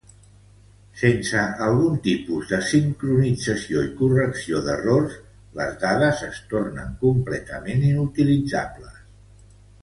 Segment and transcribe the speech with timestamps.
[0.99, 5.19] Sense algun tipus de sincronització i correcció d'errors,
[5.61, 8.99] les dades es tornen completament inutilitzables.